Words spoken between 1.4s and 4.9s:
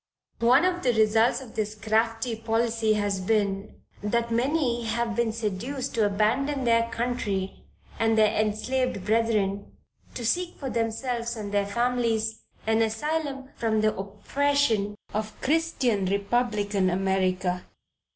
of this crafty policy has been, that many